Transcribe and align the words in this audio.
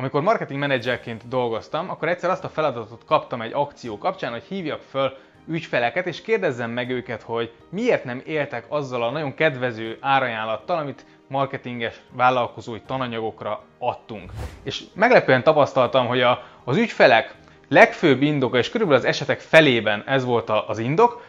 Amikor 0.00 0.22
marketing 0.22 0.58
menedzserként 0.58 1.28
dolgoztam, 1.28 1.90
akkor 1.90 2.08
egyszer 2.08 2.30
azt 2.30 2.44
a 2.44 2.48
feladatot 2.48 3.04
kaptam 3.06 3.42
egy 3.42 3.52
akció 3.54 3.98
kapcsán, 3.98 4.32
hogy 4.32 4.42
hívjak 4.42 4.80
föl 4.80 5.16
ügyfeleket, 5.48 6.06
és 6.06 6.22
kérdezzem 6.22 6.70
meg 6.70 6.90
őket, 6.90 7.22
hogy 7.22 7.52
miért 7.68 8.04
nem 8.04 8.22
éltek 8.24 8.64
azzal 8.68 9.02
a 9.02 9.10
nagyon 9.10 9.34
kedvező 9.34 9.98
árajánlattal, 10.00 10.78
amit 10.78 11.06
marketinges 11.28 12.00
vállalkozói 12.12 12.80
tananyagokra 12.80 13.62
adtunk. 13.78 14.30
És 14.62 14.82
meglepően 14.94 15.42
tapasztaltam, 15.42 16.06
hogy 16.06 16.20
a, 16.20 16.42
az 16.64 16.76
ügyfelek 16.76 17.34
legfőbb 17.68 18.22
indoka, 18.22 18.58
és 18.58 18.70
körülbelül 18.70 19.02
az 19.02 19.08
esetek 19.08 19.40
felében 19.40 20.02
ez 20.06 20.24
volt 20.24 20.50
az 20.50 20.78
indok, 20.78 21.22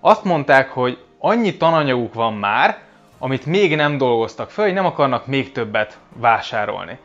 azt 0.00 0.24
mondták, 0.24 0.70
hogy 0.70 0.98
annyi 1.18 1.56
tananyaguk 1.56 2.14
van 2.14 2.34
már, 2.34 2.78
amit 3.18 3.46
még 3.46 3.76
nem 3.76 3.98
dolgoztak 3.98 4.50
föl, 4.50 4.64
hogy 4.64 4.74
nem 4.74 4.86
akarnak 4.86 5.26
még 5.26 5.52
többet 5.52 5.98
vásárolni. 6.14 6.98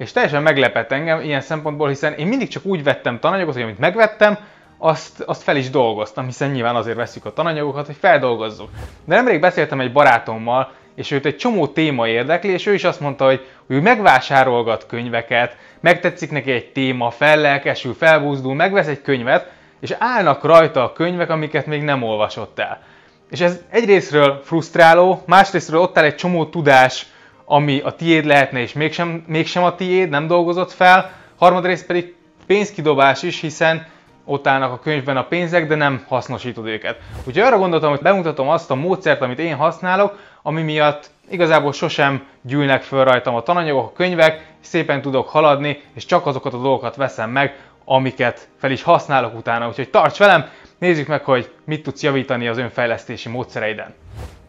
És 0.00 0.12
teljesen 0.12 0.42
meglepett 0.42 0.92
engem 0.92 1.20
ilyen 1.20 1.40
szempontból, 1.40 1.88
hiszen 1.88 2.12
én 2.12 2.26
mindig 2.26 2.48
csak 2.48 2.64
úgy 2.64 2.82
vettem 2.82 3.18
tananyagot, 3.18 3.54
hogy 3.54 3.62
amit 3.62 3.78
megvettem, 3.78 4.38
azt, 4.78 5.20
azt 5.20 5.42
fel 5.42 5.56
is 5.56 5.70
dolgoztam, 5.70 6.26
hiszen 6.26 6.50
nyilván 6.50 6.76
azért 6.76 6.96
veszük 6.96 7.24
a 7.24 7.32
tananyagokat, 7.32 7.86
hogy 7.86 7.96
feldolgozzuk. 8.00 8.68
De 9.04 9.14
nemrég 9.14 9.40
beszéltem 9.40 9.80
egy 9.80 9.92
barátommal, 9.92 10.72
és 10.94 11.10
őt 11.10 11.26
egy 11.26 11.36
csomó 11.36 11.66
téma 11.66 12.08
érdekli, 12.08 12.50
és 12.50 12.66
ő 12.66 12.74
is 12.74 12.84
azt 12.84 13.00
mondta, 13.00 13.24
hogy 13.24 13.46
ő 13.66 13.80
megvásárolgat 13.80 14.86
könyveket, 14.86 15.56
megtetszik 15.80 16.30
neki 16.30 16.50
egy 16.50 16.72
téma, 16.72 17.10
fellelkesül, 17.10 17.94
felbúzdul, 17.94 18.54
megvesz 18.54 18.86
egy 18.86 19.02
könyvet, 19.02 19.50
és 19.80 19.94
állnak 19.98 20.44
rajta 20.44 20.84
a 20.84 20.92
könyvek, 20.92 21.30
amiket 21.30 21.66
még 21.66 21.82
nem 21.82 22.02
olvasott 22.02 22.58
el. 22.58 22.82
És 23.30 23.40
ez 23.40 23.60
egyrésztről 23.70 24.40
frusztráló, 24.44 25.22
másrésztről 25.26 25.80
ott 25.80 25.98
áll 25.98 26.04
egy 26.04 26.14
csomó 26.14 26.46
tudás, 26.46 27.06
ami 27.52 27.80
a 27.80 27.90
tiéd 27.90 28.24
lehetne, 28.24 28.60
és 28.60 28.72
mégsem, 28.72 29.24
mégsem 29.26 29.62
a 29.62 29.74
tiéd, 29.74 30.08
nem 30.08 30.26
dolgozott 30.26 30.72
fel, 30.72 31.10
harmadrészt 31.38 31.86
pedig 31.86 32.14
pénzkidobás 32.46 33.22
is, 33.22 33.40
hiszen 33.40 33.86
ott 34.24 34.46
állnak 34.46 34.72
a 34.72 34.78
könyvben 34.78 35.16
a 35.16 35.24
pénzek, 35.24 35.66
de 35.66 35.74
nem 35.74 36.04
hasznosítod 36.08 36.66
őket. 36.66 36.98
Úgyhogy 37.18 37.42
arra 37.42 37.58
gondoltam, 37.58 37.90
hogy 37.90 38.00
bemutatom 38.00 38.48
azt 38.48 38.70
a 38.70 38.74
módszert, 38.74 39.20
amit 39.20 39.38
én 39.38 39.56
használok, 39.56 40.18
ami 40.42 40.62
miatt 40.62 41.10
igazából 41.30 41.72
sosem 41.72 42.22
gyűlnek 42.42 42.82
föl 42.82 43.04
rajtam 43.04 43.34
a 43.34 43.42
tananyagok, 43.42 43.86
a 43.86 43.92
könyvek, 43.92 44.46
szépen 44.60 45.02
tudok 45.02 45.28
haladni, 45.28 45.82
és 45.94 46.06
csak 46.06 46.26
azokat 46.26 46.54
a 46.54 46.60
dolgokat 46.60 46.96
veszem 46.96 47.30
meg, 47.30 47.58
amiket 47.84 48.48
fel 48.58 48.70
is 48.70 48.82
használok 48.82 49.36
utána. 49.36 49.68
Úgyhogy 49.68 49.90
tarts 49.90 50.18
velem, 50.18 50.48
nézzük 50.78 51.06
meg, 51.06 51.24
hogy 51.24 51.50
mit 51.64 51.82
tudsz 51.82 52.02
javítani 52.02 52.48
az 52.48 52.58
önfejlesztési 52.58 53.28
módszereiden. 53.28 53.94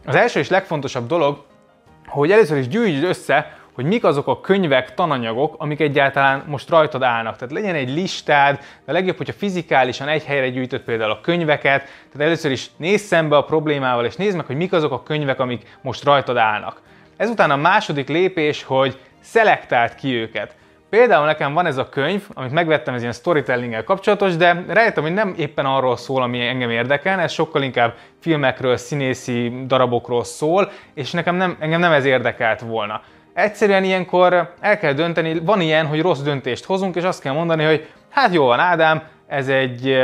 Az 0.06 0.14
első 0.14 0.40
és 0.40 0.48
legfontosabb 0.48 1.06
dolog, 1.06 1.50
hogy 2.06 2.30
először 2.30 2.58
is 2.58 2.68
gyűjtsd 2.68 3.02
össze, 3.02 3.56
hogy 3.72 3.84
mik 3.84 4.04
azok 4.04 4.26
a 4.26 4.40
könyvek, 4.40 4.94
tananyagok, 4.94 5.54
amik 5.58 5.80
egyáltalán 5.80 6.44
most 6.46 6.68
rajtad 6.68 7.02
állnak. 7.02 7.36
Tehát 7.36 7.54
legyen 7.54 7.74
egy 7.74 7.90
listád, 7.90 8.60
de 8.84 8.92
legjobb, 8.92 9.16
hogyha 9.16 9.32
fizikálisan 9.32 10.08
egy 10.08 10.24
helyre 10.24 10.48
gyűjtöd 10.48 10.80
például 10.80 11.10
a 11.10 11.20
könyveket, 11.20 11.82
tehát 11.82 12.26
először 12.26 12.50
is 12.50 12.70
nézz 12.76 13.02
szembe 13.02 13.36
a 13.36 13.44
problémával, 13.44 14.04
és 14.04 14.16
nézd 14.16 14.36
meg, 14.36 14.46
hogy 14.46 14.56
mik 14.56 14.72
azok 14.72 14.92
a 14.92 15.02
könyvek, 15.02 15.40
amik 15.40 15.78
most 15.80 16.04
rajtad 16.04 16.36
állnak. 16.36 16.80
Ezután 17.16 17.50
a 17.50 17.56
második 17.56 18.08
lépés, 18.08 18.62
hogy 18.62 18.98
szelektált 19.20 19.94
ki 19.94 20.14
őket. 20.14 20.54
Például 20.92 21.26
nekem 21.26 21.52
van 21.52 21.66
ez 21.66 21.76
a 21.76 21.88
könyv, 21.88 22.22
amit 22.34 22.52
megvettem, 22.52 22.94
ez 22.94 23.00
ilyen 23.00 23.12
storytelling 23.12 23.84
kapcsolatos, 23.84 24.36
de 24.36 24.64
rájöttem, 24.68 25.02
hogy 25.02 25.12
nem 25.12 25.34
éppen 25.36 25.66
arról 25.66 25.96
szól, 25.96 26.22
ami 26.22 26.40
engem 26.40 26.70
érdekel, 26.70 27.20
ez 27.20 27.32
sokkal 27.32 27.62
inkább 27.62 27.94
filmekről, 28.20 28.76
színészi 28.76 29.52
darabokról 29.66 30.24
szól, 30.24 30.70
és 30.94 31.10
nekem 31.10 31.34
nem, 31.34 31.56
engem 31.58 31.80
nem 31.80 31.92
ez 31.92 32.04
érdekelt 32.04 32.60
volna. 32.60 33.02
Egyszerűen 33.34 33.84
ilyenkor 33.84 34.54
el 34.60 34.78
kell 34.78 34.92
dönteni, 34.92 35.38
van 35.38 35.60
ilyen, 35.60 35.86
hogy 35.86 36.00
rossz 36.00 36.20
döntést 36.20 36.64
hozunk, 36.64 36.96
és 36.96 37.02
azt 37.02 37.22
kell 37.22 37.32
mondani, 37.34 37.64
hogy 37.64 37.88
hát 38.10 38.34
jó 38.34 38.44
van 38.44 38.58
Ádám, 38.58 39.02
ez 39.32 39.48
egy 39.48 40.02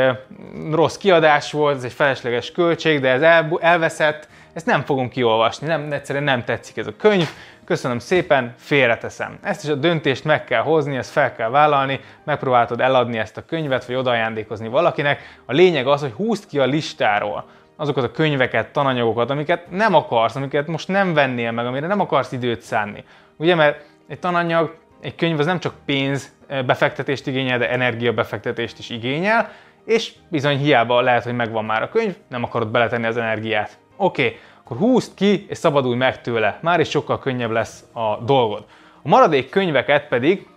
rossz 0.71 0.97
kiadás 0.97 1.51
volt, 1.51 1.75
ez 1.75 1.83
egy 1.83 1.93
felesleges 1.93 2.51
költség, 2.51 2.99
de 2.99 3.09
ez 3.09 3.21
el, 3.21 3.57
elveszett, 3.61 4.27
ezt 4.53 4.65
nem 4.65 4.83
fogom 4.83 5.09
kiolvasni, 5.09 5.67
nem, 5.67 5.91
egyszerűen 5.91 6.23
nem 6.23 6.43
tetszik 6.43 6.77
ez 6.77 6.87
a 6.87 6.95
könyv, 6.97 7.29
köszönöm 7.65 7.99
szépen, 7.99 8.53
félreteszem. 8.57 9.37
Ezt 9.41 9.63
is 9.63 9.69
a 9.69 9.75
döntést 9.75 10.23
meg 10.23 10.43
kell 10.43 10.61
hozni, 10.61 10.97
ezt 10.97 11.11
fel 11.11 11.35
kell 11.35 11.49
vállalni, 11.49 11.99
megpróbáltad 12.23 12.81
eladni 12.81 13.17
ezt 13.17 13.37
a 13.37 13.45
könyvet, 13.45 13.85
vagy 13.85 13.95
odaajándékozni 13.95 14.67
valakinek. 14.67 15.37
A 15.45 15.53
lényeg 15.53 15.87
az, 15.87 16.01
hogy 16.01 16.11
húzd 16.11 16.47
ki 16.47 16.59
a 16.59 16.65
listáról 16.65 17.45
azokat 17.75 18.03
a 18.03 18.11
könyveket, 18.11 18.67
tananyagokat, 18.67 19.29
amiket 19.29 19.71
nem 19.71 19.93
akarsz, 19.93 20.35
amiket 20.35 20.67
most 20.67 20.87
nem 20.87 21.13
vennél 21.13 21.51
meg, 21.51 21.65
amire 21.65 21.87
nem 21.87 21.99
akarsz 21.99 22.31
időt 22.31 22.61
szánni. 22.61 23.03
Ugye, 23.37 23.55
mert 23.55 23.85
egy 24.07 24.19
tananyag, 24.19 24.75
egy 25.01 25.15
könyv 25.15 25.39
az 25.39 25.45
nem 25.45 25.59
csak 25.59 25.73
pénz 25.85 26.37
befektetést 26.65 27.27
igényel, 27.27 27.57
de 27.57 27.69
energia 27.69 28.13
befektetést 28.13 28.79
is 28.79 28.89
igényel, 28.89 29.51
és 29.85 30.13
bizony 30.27 30.57
hiába 30.57 31.01
lehet, 31.01 31.23
hogy 31.23 31.35
megvan 31.35 31.65
már 31.65 31.81
a 31.81 31.89
könyv, 31.89 32.15
nem 32.27 32.43
akarod 32.43 32.67
beletenni 32.67 33.05
az 33.05 33.17
energiát. 33.17 33.77
Oké, 33.95 34.25
okay, 34.25 34.37
akkor 34.63 34.77
húzd 34.77 35.13
ki, 35.13 35.45
és 35.49 35.57
szabadulj 35.57 35.97
meg 35.97 36.21
tőle. 36.21 36.59
Már 36.61 36.79
is 36.79 36.89
sokkal 36.89 37.19
könnyebb 37.19 37.51
lesz 37.51 37.83
a 37.93 38.15
dolgod. 38.15 38.65
A 39.01 39.07
maradék 39.07 39.49
könyveket 39.49 40.07
pedig 40.07 40.47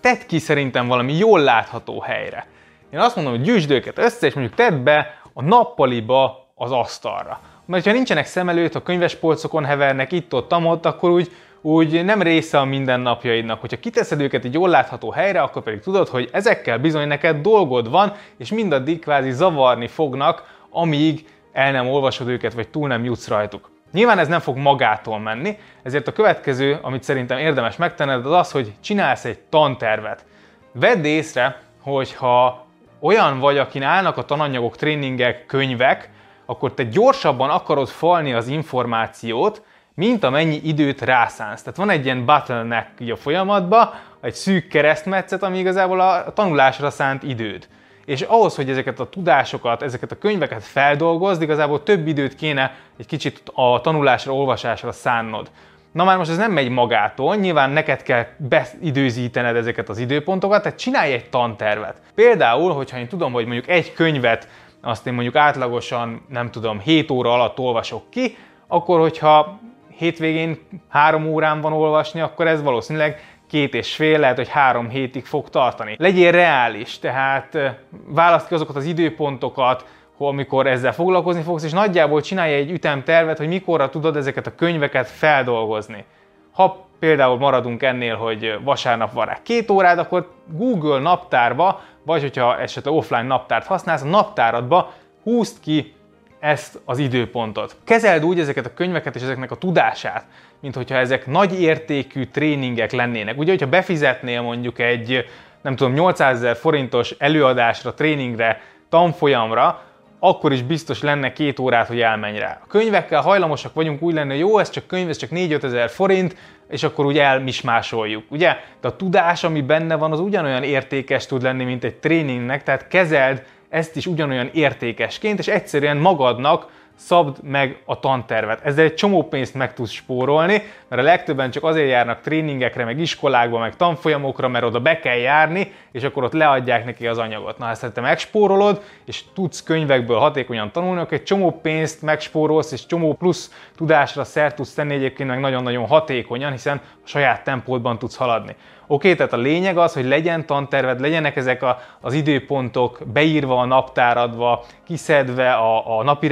tedd 0.00 0.26
ki 0.26 0.38
szerintem 0.38 0.86
valami 0.86 1.16
jól 1.16 1.40
látható 1.40 2.00
helyre. 2.00 2.46
Én 2.90 2.98
azt 2.98 3.16
mondom, 3.16 3.34
hogy 3.34 3.42
gyűjtsd 3.42 3.70
őket 3.70 3.98
össze, 3.98 4.26
és 4.26 4.34
mondjuk 4.34 4.56
tedd 4.56 4.82
be 4.82 5.20
a 5.32 5.42
nappaliba 5.42 6.50
az 6.54 6.72
asztalra. 6.72 7.40
Mert 7.66 7.84
ha 7.84 7.92
nincsenek 7.92 8.26
szem 8.26 8.48
előtt, 8.48 8.74
a 8.74 8.82
könyvespolcokon 8.82 9.64
hevernek 9.64 10.12
itt-ott, 10.12 10.52
ott, 10.52 10.86
akkor 10.86 11.10
úgy, 11.10 11.30
úgy 11.60 12.04
nem 12.04 12.22
része 12.22 12.58
a 12.58 12.64
mindennapjaidnak. 12.64 13.60
Hogyha 13.60 13.78
kiteszed 13.78 14.20
őket 14.20 14.44
egy 14.44 14.54
jól 14.54 14.68
látható 14.68 15.10
helyre, 15.10 15.40
akkor 15.40 15.62
pedig 15.62 15.80
tudod, 15.80 16.08
hogy 16.08 16.28
ezekkel 16.32 16.78
bizony 16.78 17.06
neked 17.06 17.40
dolgod 17.40 17.90
van, 17.90 18.12
és 18.38 18.52
mindaddig 18.52 19.00
kvázi 19.00 19.30
zavarni 19.30 19.86
fognak, 19.86 20.58
amíg 20.70 21.26
el 21.52 21.72
nem 21.72 21.88
olvasod 21.88 22.28
őket, 22.28 22.54
vagy 22.54 22.68
túl 22.68 22.88
nem 22.88 23.04
jutsz 23.04 23.28
rajtuk. 23.28 23.70
Nyilván 23.92 24.18
ez 24.18 24.28
nem 24.28 24.40
fog 24.40 24.56
magától 24.56 25.18
menni, 25.18 25.58
ezért 25.82 26.08
a 26.08 26.12
következő, 26.12 26.78
amit 26.82 27.02
szerintem 27.02 27.38
érdemes 27.38 27.76
megtenned, 27.76 28.26
az 28.26 28.32
az, 28.32 28.50
hogy 28.50 28.72
csinálsz 28.80 29.24
egy 29.24 29.38
tantervet. 29.38 30.24
Vedd 30.72 31.04
észre, 31.04 31.62
hogy 31.82 32.14
ha 32.14 32.66
olyan 33.00 33.38
vagy, 33.38 33.58
akin 33.58 33.82
állnak 33.82 34.16
a 34.16 34.24
tananyagok, 34.24 34.76
tréningek, 34.76 35.46
könyvek, 35.46 36.10
akkor 36.46 36.74
te 36.74 36.84
gyorsabban 36.84 37.50
akarod 37.50 37.88
falni 37.88 38.32
az 38.32 38.48
információt, 38.48 39.62
mint 39.94 40.24
amennyi 40.24 40.60
időt 40.62 41.00
rászánsz. 41.00 41.62
Tehát 41.62 41.78
van 41.78 41.90
egy 41.90 42.04
ilyen 42.04 42.24
bottleneck 42.24 43.10
a 43.10 43.16
folyamatban, 43.16 43.90
egy 44.20 44.34
szűk 44.34 44.68
keresztmetszet, 44.68 45.42
ami 45.42 45.58
igazából 45.58 46.00
a 46.00 46.32
tanulásra 46.32 46.90
szánt 46.90 47.22
időd. 47.22 47.68
És 48.04 48.20
ahhoz, 48.20 48.56
hogy 48.56 48.70
ezeket 48.70 49.00
a 49.00 49.08
tudásokat, 49.08 49.82
ezeket 49.82 50.12
a 50.12 50.18
könyveket 50.18 50.64
feldolgozd, 50.64 51.42
igazából 51.42 51.82
több 51.82 52.06
időt 52.06 52.34
kéne 52.34 52.74
egy 52.98 53.06
kicsit 53.06 53.42
a 53.54 53.80
tanulásra, 53.80 54.34
olvasásra 54.34 54.92
szánnod. 54.92 55.50
Na 55.92 56.04
már 56.04 56.16
most 56.16 56.30
ez 56.30 56.36
nem 56.36 56.52
megy 56.52 56.68
magától, 56.68 57.36
nyilván 57.36 57.70
neked 57.70 58.02
kell 58.02 58.26
beidőzítened 58.36 59.56
ezeket 59.56 59.88
az 59.88 59.98
időpontokat, 59.98 60.62
tehát 60.62 60.78
csinálj 60.78 61.12
egy 61.12 61.30
tantervet. 61.30 61.96
Például, 62.14 62.72
hogyha 62.72 62.98
én 62.98 63.08
tudom, 63.08 63.32
hogy 63.32 63.44
mondjuk 63.44 63.68
egy 63.68 63.92
könyvet, 63.92 64.48
azt 64.80 65.06
én 65.06 65.12
mondjuk 65.12 65.36
átlagosan, 65.36 66.24
nem 66.28 66.50
tudom, 66.50 66.80
7 66.80 67.10
óra 67.10 67.32
alatt 67.32 67.58
olvasok 67.58 68.10
ki, 68.10 68.36
akkor 68.66 69.00
hogyha 69.00 69.60
hétvégén 70.00 70.58
három 70.88 71.26
órán 71.26 71.60
van 71.60 71.72
olvasni, 71.72 72.20
akkor 72.20 72.46
ez 72.46 72.62
valószínűleg 72.62 73.20
két 73.48 73.74
és 73.74 73.94
fél, 73.94 74.18
lehet, 74.18 74.36
hogy 74.36 74.48
három 74.48 74.88
hétig 74.88 75.24
fog 75.24 75.48
tartani. 75.48 75.94
Legyél 75.98 76.30
reális, 76.30 76.98
tehát 76.98 77.58
választ 78.06 78.48
ki 78.48 78.54
azokat 78.54 78.76
az 78.76 78.84
időpontokat, 78.84 79.86
amikor 80.18 80.66
ezzel 80.66 80.92
foglalkozni 80.92 81.42
fogsz, 81.42 81.64
és 81.64 81.72
nagyjából 81.72 82.20
csinálja 82.20 82.56
egy 82.56 82.70
ütemtervet, 82.70 83.38
hogy 83.38 83.48
mikorra 83.48 83.88
tudod 83.88 84.16
ezeket 84.16 84.46
a 84.46 84.54
könyveket 84.54 85.08
feldolgozni. 85.08 86.04
Ha 86.52 86.86
például 86.98 87.38
maradunk 87.38 87.82
ennél, 87.82 88.16
hogy 88.16 88.58
vasárnap 88.64 89.12
van 89.12 89.26
rá 89.26 89.38
két 89.42 89.70
órád, 89.70 89.98
akkor 89.98 90.32
Google 90.46 90.98
naptárba, 90.98 91.80
vagy 92.04 92.20
hogyha 92.20 92.60
esetleg 92.60 92.94
offline 92.94 93.22
naptárt 93.22 93.66
használsz, 93.66 94.02
a 94.02 94.06
naptáradba 94.06 94.92
húzd 95.22 95.60
ki 95.60 95.94
ezt 96.40 96.80
az 96.84 96.98
időpontot. 96.98 97.76
Kezeld 97.84 98.24
úgy 98.24 98.40
ezeket 98.40 98.66
a 98.66 98.74
könyveket 98.74 99.16
és 99.16 99.22
ezeknek 99.22 99.50
a 99.50 99.56
tudását, 99.56 100.24
mint 100.60 100.74
hogyha 100.74 100.96
ezek 100.96 101.26
nagy 101.26 101.60
értékű 101.60 102.24
tréningek 102.24 102.92
lennének. 102.92 103.38
Ugye, 103.38 103.50
hogyha 103.50 103.68
befizetnél 103.68 104.42
mondjuk 104.42 104.78
egy, 104.78 105.24
nem 105.62 105.76
tudom, 105.76 105.92
800 105.92 106.36
ezer 106.36 106.56
forintos 106.56 107.10
előadásra, 107.18 107.94
tréningre, 107.94 108.60
tanfolyamra, 108.88 109.82
akkor 110.18 110.52
is 110.52 110.62
biztos 110.62 111.02
lenne 111.02 111.32
két 111.32 111.58
órát, 111.58 111.86
hogy 111.86 112.00
elmenj 112.00 112.38
rá. 112.38 112.60
A 112.62 112.66
könyvekkel 112.66 113.20
hajlamosak 113.20 113.74
vagyunk 113.74 114.02
úgy 114.02 114.14
lenni, 114.14 114.30
hogy 114.30 114.38
jó, 114.38 114.58
ez 114.58 114.70
csak 114.70 114.86
könyv, 114.86 115.08
ez 115.08 115.16
csak 115.16 115.30
4-5 115.32 115.62
ezer 115.62 115.90
forint, 115.90 116.36
és 116.68 116.82
akkor 116.82 117.04
úgy 117.04 117.18
elmismásoljuk, 117.18 118.24
ugye? 118.30 118.56
De 118.80 118.88
a 118.88 118.96
tudás, 118.96 119.44
ami 119.44 119.60
benne 119.60 119.96
van, 119.96 120.12
az 120.12 120.20
ugyanolyan 120.20 120.62
értékes 120.62 121.26
tud 121.26 121.42
lenni, 121.42 121.64
mint 121.64 121.84
egy 121.84 121.94
tréningnek, 121.94 122.62
tehát 122.62 122.88
kezeld 122.88 123.42
ezt 123.70 123.96
is 123.96 124.06
ugyanolyan 124.06 124.50
értékesként, 124.52 125.38
és 125.38 125.48
egyszerűen 125.48 125.96
magadnak 125.96 126.70
szabd 127.00 127.36
meg 127.42 127.82
a 127.84 128.00
tantervet. 128.00 128.60
Ezzel 128.64 128.84
egy 128.84 128.94
csomó 128.94 129.22
pénzt 129.22 129.54
meg 129.54 129.74
tudsz 129.74 129.90
spórolni, 129.90 130.62
mert 130.88 131.02
a 131.02 131.04
legtöbben 131.04 131.50
csak 131.50 131.64
azért 131.64 131.88
járnak 131.88 132.20
tréningekre, 132.20 132.84
meg 132.84 132.98
iskolákba, 132.98 133.58
meg 133.58 133.76
tanfolyamokra, 133.76 134.48
mert 134.48 134.64
oda 134.64 134.80
be 134.80 134.98
kell 134.98 135.16
járni, 135.16 135.72
és 135.92 136.02
akkor 136.02 136.24
ott 136.24 136.32
leadják 136.32 136.84
neki 136.84 137.06
az 137.06 137.18
anyagot. 137.18 137.58
Na, 137.58 137.68
ezt 137.68 137.92
te 137.92 138.00
megspórolod, 138.00 138.82
és 139.04 139.22
tudsz 139.34 139.62
könyvekből 139.62 140.18
hatékonyan 140.18 140.70
tanulni, 140.70 141.00
akkor 141.00 141.12
egy 141.12 141.22
csomó 141.22 141.50
pénzt 141.50 142.02
megspórolsz, 142.02 142.72
és 142.72 142.86
csomó 142.86 143.12
plusz 143.14 143.68
tudásra 143.76 144.24
szert 144.24 144.56
tudsz 144.56 144.74
tenni 144.74 144.94
egyébként 144.94 145.28
meg 145.28 145.40
nagyon-nagyon 145.40 145.86
hatékonyan, 145.86 146.52
hiszen 146.52 146.80
a 146.84 147.06
saját 147.06 147.44
tempódban 147.44 147.98
tudsz 147.98 148.16
haladni. 148.16 148.56
Oké, 148.92 149.14
tehát 149.14 149.32
a 149.32 149.36
lényeg 149.36 149.78
az, 149.78 149.92
hogy 149.92 150.04
legyen 150.04 150.46
tanterved, 150.46 151.00
legyenek 151.00 151.36
ezek 151.36 151.62
a, 151.62 151.80
az 152.00 152.12
időpontok 152.12 153.00
beírva 153.12 153.58
a 153.58 153.64
naptáradva, 153.64 154.64
kiszedve 154.84 155.52
a, 155.52 155.98
a 155.98 156.02
napi 156.02 156.26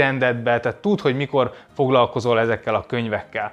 tehát 0.61 0.79
tud, 0.79 1.01
hogy 1.01 1.17
mikor 1.17 1.53
foglalkozol 1.75 2.41
ezekkel 2.41 2.75
a 2.75 2.87
könyvekkel. 2.87 3.53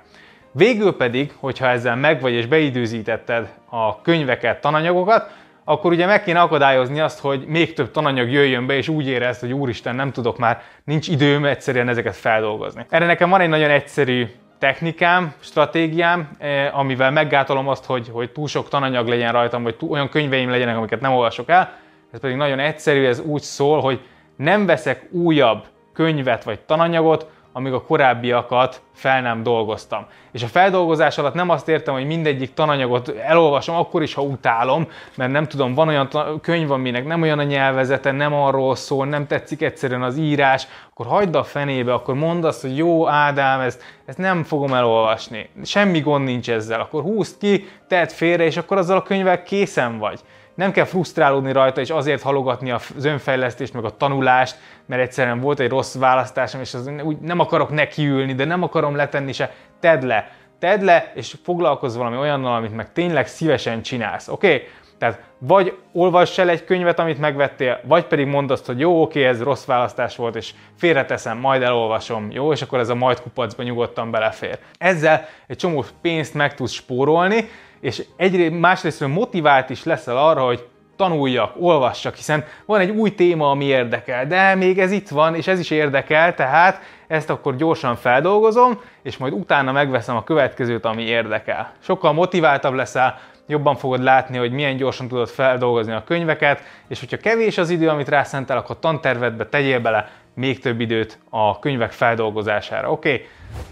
Végül 0.51 0.95
pedig, 0.95 1.33
hogyha 1.39 1.67
ezzel 1.67 1.95
meg 1.95 2.21
vagy 2.21 2.33
és 2.33 2.45
beidőzítetted 2.45 3.53
a 3.69 4.01
könyveket, 4.01 4.61
tananyagokat, 4.61 5.29
akkor 5.63 5.91
ugye 5.91 6.05
meg 6.05 6.23
kéne 6.23 6.39
akadályozni 6.39 6.99
azt, 6.99 7.19
hogy 7.19 7.45
még 7.47 7.73
több 7.73 7.91
tananyag 7.91 8.31
jöjjön 8.31 8.67
be, 8.67 8.73
és 8.73 8.87
úgy 8.87 9.07
érezd, 9.07 9.39
hogy 9.39 9.53
úristen, 9.53 9.95
nem 9.95 10.11
tudok 10.11 10.37
már, 10.37 10.61
nincs 10.83 11.07
időm 11.07 11.45
egyszerűen 11.45 11.89
ezeket 11.89 12.15
feldolgozni. 12.15 12.85
Erre 12.89 13.05
nekem 13.05 13.29
van 13.29 13.41
egy 13.41 13.49
nagyon 13.49 13.69
egyszerű 13.69 14.27
technikám, 14.59 15.33
stratégiám, 15.39 16.29
eh, 16.37 16.79
amivel 16.79 17.11
meggátolom 17.11 17.67
azt, 17.67 17.85
hogy, 17.85 18.09
hogy 18.11 18.31
túl 18.31 18.47
sok 18.47 18.69
tananyag 18.69 19.07
legyen 19.07 19.31
rajtam, 19.31 19.63
vagy 19.63 19.75
túl, 19.75 19.89
olyan 19.89 20.09
könyveim 20.09 20.49
legyenek, 20.49 20.77
amiket 20.77 21.01
nem 21.01 21.13
olvasok 21.13 21.49
el. 21.49 21.77
Ez 22.11 22.19
pedig 22.19 22.35
nagyon 22.35 22.59
egyszerű, 22.59 23.05
ez 23.05 23.19
úgy 23.19 23.41
szól, 23.41 23.81
hogy 23.81 23.99
nem 24.35 24.65
veszek 24.65 25.07
újabb 25.11 25.63
könyvet 25.95 26.43
vagy 26.43 26.59
tananyagot, 26.59 27.27
amíg 27.57 27.73
a 27.73 27.81
korábbiakat 27.81 28.81
fel 28.93 29.21
nem 29.21 29.43
dolgoztam. 29.43 30.05
És 30.31 30.43
a 30.43 30.47
feldolgozás 30.47 31.17
alatt 31.17 31.33
nem 31.33 31.49
azt 31.49 31.67
értem, 31.67 31.93
hogy 31.93 32.05
mindegyik 32.05 32.53
tananyagot 32.53 33.09
elolvasom, 33.09 33.75
akkor 33.75 34.03
is, 34.03 34.13
ha 34.13 34.21
utálom, 34.21 34.87
mert 35.15 35.31
nem 35.31 35.47
tudom, 35.47 35.73
van 35.73 35.87
olyan 35.87 36.09
könyv, 36.41 36.71
aminek 36.71 37.05
nem 37.05 37.21
olyan 37.21 37.39
a 37.39 37.43
nyelvezete, 37.43 38.11
nem 38.11 38.33
arról 38.33 38.75
szól, 38.75 39.05
nem 39.05 39.27
tetszik 39.27 39.61
egyszerűen 39.61 40.03
az 40.03 40.17
írás, 40.17 40.67
akkor 40.89 41.05
hagyd 41.05 41.35
a 41.35 41.43
fenébe, 41.43 41.93
akkor 41.93 42.15
mondd 42.15 42.45
azt, 42.45 42.61
hogy 42.61 42.77
jó 42.77 43.07
Ádám, 43.07 43.59
ezt, 43.59 43.83
ezt 44.05 44.17
nem 44.17 44.43
fogom 44.43 44.73
elolvasni. 44.73 45.49
Semmi 45.63 45.99
gond 45.99 46.23
nincs 46.23 46.49
ezzel. 46.49 46.79
Akkor 46.79 47.01
húzd 47.01 47.37
ki, 47.37 47.67
tedd 47.87 48.07
félre, 48.07 48.43
és 48.43 48.57
akkor 48.57 48.77
azzal 48.77 48.97
a 48.97 49.03
könyvvel 49.03 49.43
készen 49.43 49.97
vagy 49.97 50.19
nem 50.55 50.71
kell 50.71 50.85
frusztrálódni 50.85 51.51
rajta, 51.51 51.81
és 51.81 51.89
azért 51.89 52.21
halogatni 52.21 52.71
az 52.71 53.05
önfejlesztést, 53.05 53.73
meg 53.73 53.83
a 53.85 53.97
tanulást, 53.97 54.57
mert 54.85 55.01
egyszerűen 55.01 55.39
volt 55.39 55.59
egy 55.59 55.69
rossz 55.69 55.95
választásom, 55.95 56.61
és 56.61 56.73
az 56.73 56.91
úgy 57.03 57.17
nem 57.17 57.39
akarok 57.39 57.69
nekiülni, 57.69 58.33
de 58.33 58.45
nem 58.45 58.63
akarom 58.63 58.95
letenni 58.95 59.31
se. 59.31 59.51
Tedd 59.79 60.05
le, 60.05 60.31
tedd 60.59 60.83
le, 60.83 61.11
és 61.15 61.35
foglalkozz 61.43 61.95
valami 61.95 62.17
olyannal, 62.17 62.55
amit 62.55 62.75
meg 62.75 62.91
tényleg 62.91 63.27
szívesen 63.27 63.81
csinálsz, 63.81 64.27
oké? 64.27 64.53
Okay? 64.53 64.67
Tehát 64.97 65.19
vagy 65.37 65.77
olvass 65.93 66.37
el 66.37 66.49
egy 66.49 66.63
könyvet, 66.63 66.99
amit 66.99 67.19
megvettél, 67.19 67.79
vagy 67.83 68.05
pedig 68.05 68.27
mondd 68.27 68.51
azt, 68.51 68.65
hogy 68.65 68.79
jó, 68.79 69.01
oké, 69.01 69.23
ez 69.25 69.43
rossz 69.43 69.65
választás 69.65 70.15
volt, 70.15 70.35
és 70.35 70.53
félreteszem, 70.77 71.37
majd 71.37 71.61
elolvasom, 71.61 72.31
jó, 72.31 72.51
és 72.51 72.61
akkor 72.61 72.79
ez 72.79 72.89
a 72.89 72.95
majd 72.95 73.21
kupacba 73.21 73.63
nyugodtan 73.63 74.11
belefér. 74.11 74.59
Ezzel 74.77 75.27
egy 75.47 75.57
csomó 75.57 75.85
pénzt 76.01 76.33
meg 76.33 76.53
tudsz 76.53 76.71
spórolni, 76.71 77.49
és 77.85 78.03
egyrészt 78.17 78.59
másrészt 78.59 79.07
motivált 79.07 79.69
is 79.69 79.83
leszel 79.83 80.17
arra, 80.17 80.45
hogy 80.45 80.67
tanuljak, 80.95 81.53
olvassak, 81.59 82.15
hiszen 82.15 82.43
van 82.65 82.79
egy 82.79 82.89
új 82.89 83.15
téma, 83.15 83.49
ami 83.49 83.65
érdekel, 83.65 84.27
de 84.27 84.55
még 84.55 84.79
ez 84.79 84.91
itt 84.91 85.09
van, 85.09 85.35
és 85.35 85.47
ez 85.47 85.59
is 85.59 85.69
érdekel, 85.69 86.33
tehát 86.33 86.81
ezt 87.07 87.29
akkor 87.29 87.55
gyorsan 87.55 87.95
feldolgozom, 87.95 88.81
és 89.03 89.17
majd 89.17 89.33
utána 89.33 89.71
megveszem 89.71 90.15
a 90.15 90.23
következőt, 90.23 90.85
ami 90.85 91.03
érdekel. 91.03 91.71
Sokkal 91.79 92.13
motiváltabb 92.13 92.73
leszel, 92.73 93.19
jobban 93.47 93.75
fogod 93.75 94.03
látni, 94.03 94.37
hogy 94.37 94.51
milyen 94.51 94.77
gyorsan 94.77 95.07
tudod 95.07 95.29
feldolgozni 95.29 95.93
a 95.93 96.03
könyveket, 96.03 96.61
és 96.87 96.99
hogyha 96.99 97.17
kevés 97.17 97.57
az 97.57 97.69
idő, 97.69 97.89
amit 97.89 98.09
rászentel, 98.09 98.57
akkor 98.57 98.79
tantervedbe 98.79 99.45
tegyél 99.45 99.79
bele 99.79 100.09
még 100.35 100.59
több 100.59 100.79
időt 100.79 101.19
a 101.29 101.59
könyvek 101.59 101.91
feldolgozására. 101.91 102.91
Oké? 102.91 103.13
Okay? 103.13 103.27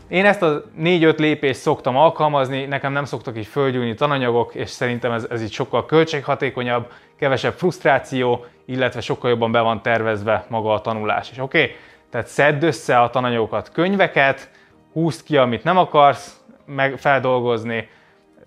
Én 0.08 0.26
ezt 0.26 0.42
a 0.42 0.64
4-5 0.80 1.18
lépést 1.18 1.60
szoktam 1.60 1.98
alkalmazni, 1.98 2.66
nekem 2.66 2.92
nem 2.92 3.06
szoktak 3.06 3.38
így 3.38 3.46
földgyújni 3.46 3.94
tananyagok, 3.94 4.56
és 4.56 4.70
szerintem 4.70 5.12
ez, 5.12 5.28
ez 5.30 5.42
így 5.42 5.52
sokkal 5.52 5.86
költséghatékonyabb, 5.86 6.92
kevesebb 7.20 7.54
frusztráció, 7.54 8.46
illetve 8.66 9.02
sokkal 9.02 9.30
jobban 9.30 9.52
be 9.52 9.60
van 9.60 9.82
tervezve 9.82 10.46
maga 10.50 10.74
a 10.74 10.82
tanulás 10.82 11.32
is. 11.32 11.38
Oké? 11.38 11.62
Okay? 11.62 11.76
Tehát 12.10 12.28
szedd 12.28 12.64
össze 12.64 13.00
a 13.00 13.10
tananyagokat, 13.10 13.72
könyveket, 13.72 14.50
húzd 14.94 15.24
ki, 15.24 15.38
amit 15.38 15.64
nem 15.64 15.78
akarsz 15.78 16.42
meg 16.66 16.98
feldolgozni, 16.98 17.90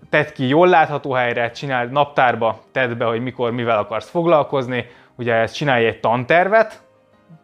tedd 0.09 0.33
ki 0.33 0.47
jól 0.47 0.67
látható 0.67 1.11
helyre, 1.11 1.51
csináld 1.51 1.91
naptárba, 1.91 2.59
tedd 2.71 2.97
be, 2.97 3.05
hogy 3.05 3.21
mikor, 3.21 3.51
mivel 3.51 3.77
akarsz 3.77 4.09
foglalkozni, 4.09 4.85
ugye 5.15 5.33
ezt 5.33 5.55
csinálj 5.55 5.85
egy 5.85 5.99
tantervet, 5.99 6.81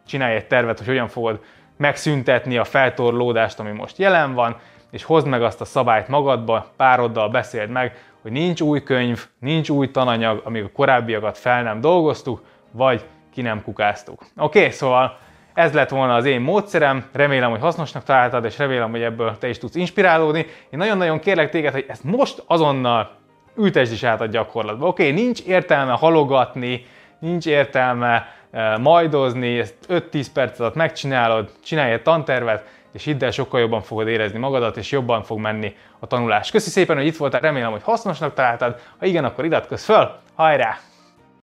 csinálj 0.06 0.36
egy 0.36 0.48
tervet, 0.48 0.78
hogy 0.78 0.88
hogyan 0.88 1.08
fogod 1.08 1.40
megszüntetni 1.78 2.58
a 2.58 2.64
feltorlódást, 2.64 3.60
ami 3.60 3.72
most 3.72 3.98
jelen 3.98 4.34
van, 4.34 4.58
és 4.92 5.04
hozd 5.04 5.28
meg 5.28 5.44
azt 5.44 5.62
a 5.62 5.66
szabályt 5.66 6.08
magadba, 6.08 6.72
pároddal 6.78 7.30
beszéld 7.30 7.70
meg, 7.70 7.98
hogy 8.22 8.32
nincs 8.32 8.62
új 8.62 8.84
könyv, 8.84 9.26
nincs 9.40 9.70
új 9.70 9.92
tananyag, 9.92 10.42
amíg 10.44 10.64
a 10.64 10.72
korábbiakat 10.74 11.38
fel 11.38 11.64
nem 11.64 11.82
dolgoztuk, 11.82 12.44
vagy 12.72 13.06
ki 13.34 13.42
nem 13.42 13.62
kukáztuk. 13.64 14.22
Oké, 14.38 14.60
okay, 14.60 14.72
szóval 14.72 15.18
ez 15.54 15.74
lett 15.74 15.90
volna 15.90 16.14
az 16.14 16.26
én 16.26 16.42
módszerem, 16.42 17.06
remélem, 17.12 17.50
hogy 17.50 17.60
hasznosnak 17.60 18.04
találtad, 18.04 18.46
és 18.46 18.58
remélem, 18.58 18.92
hogy 18.92 19.02
ebből 19.02 19.38
te 19.38 19.50
is 19.50 19.58
tudsz 19.58 19.76
inspirálódni. 19.76 20.40
Én 20.70 20.80
nagyon-nagyon 20.80 21.20
kérlek 21.20 21.50
téged, 21.50 21.74
hogy 21.74 21.86
ezt 21.88 22.04
most 22.04 22.44
azonnal 22.48 23.12
ültesd 23.58 23.92
is 23.92 24.04
át 24.04 24.22
a 24.22 24.26
gyakorlatba. 24.26 24.88
Oké, 24.88 25.10
okay, 25.10 25.24
nincs 25.24 25.42
értelme 25.42 25.92
halogatni, 25.92 26.86
nincs 27.20 27.46
értelme 27.46 28.36
majdozni, 28.80 29.60
ezt 29.60 29.76
5-10 29.90 30.26
perc 30.34 30.60
alatt 30.60 30.76
megcsinálod, 30.76 31.50
csinálj 31.64 31.92
egy 31.92 32.02
tantervet, 32.02 32.66
és 32.92 33.04
hidd 33.04 33.24
el, 33.24 33.32
sokkal 33.32 33.60
jobban 33.60 33.82
fogod 33.82 34.08
érezni 34.08 34.40
magadat, 34.40 34.78
és 34.78 34.92
jobban 34.92 35.24
fog 35.24 35.40
menni 35.40 35.76
a 36.00 36.08
tanulás. 36.08 36.52
Köszi 36.52 36.70
szépen, 36.70 36.96
hogy 36.96 37.06
itt 37.06 37.18
voltál, 37.18 37.42
remélem, 37.42 37.72
hogy 37.72 37.84
hasznosnak 37.84 38.34
találtad. 38.34 38.80
Ha 39.00 39.06
igen, 39.06 39.26
akkor 39.26 39.46
iratkozz 39.46 39.84
föl, 39.84 40.12
hajrá! 40.36 40.78